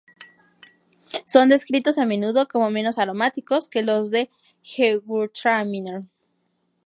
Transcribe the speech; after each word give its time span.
Son 1.27 1.47
descritos 1.47 1.99
a 1.99 2.07
menudo 2.07 2.47
como 2.47 2.71
menos 2.71 2.97
aromáticos 2.97 3.69
que 3.69 3.83
los 3.83 4.09
de 4.09 4.31
gewürztraminer. 4.63 6.05